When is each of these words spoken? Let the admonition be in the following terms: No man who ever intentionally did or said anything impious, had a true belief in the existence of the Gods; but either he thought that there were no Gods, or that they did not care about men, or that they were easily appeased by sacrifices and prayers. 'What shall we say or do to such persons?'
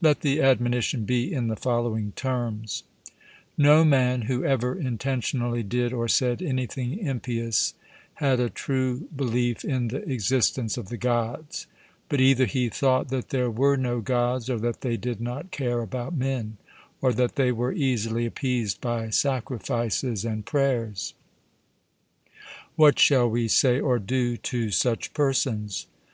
Let 0.00 0.20
the 0.20 0.40
admonition 0.40 1.04
be 1.04 1.32
in 1.32 1.48
the 1.48 1.56
following 1.56 2.12
terms: 2.12 2.84
No 3.58 3.84
man 3.84 4.22
who 4.30 4.44
ever 4.44 4.78
intentionally 4.78 5.64
did 5.64 5.92
or 5.92 6.06
said 6.06 6.40
anything 6.40 6.96
impious, 6.96 7.74
had 8.22 8.38
a 8.38 8.48
true 8.48 9.08
belief 9.16 9.64
in 9.64 9.88
the 9.88 10.08
existence 10.08 10.76
of 10.76 10.90
the 10.90 10.96
Gods; 10.96 11.66
but 12.08 12.20
either 12.20 12.44
he 12.46 12.68
thought 12.68 13.08
that 13.08 13.30
there 13.30 13.50
were 13.50 13.76
no 13.76 13.98
Gods, 14.00 14.48
or 14.48 14.60
that 14.60 14.82
they 14.82 14.96
did 14.96 15.20
not 15.20 15.50
care 15.50 15.80
about 15.82 16.14
men, 16.14 16.56
or 17.02 17.12
that 17.12 17.34
they 17.34 17.50
were 17.50 17.72
easily 17.72 18.26
appeased 18.26 18.80
by 18.80 19.10
sacrifices 19.10 20.24
and 20.24 20.46
prayers. 20.46 21.14
'What 22.76 22.96
shall 23.00 23.28
we 23.28 23.48
say 23.48 23.80
or 23.80 23.98
do 23.98 24.36
to 24.36 24.70
such 24.70 25.12
persons?' 25.14 25.88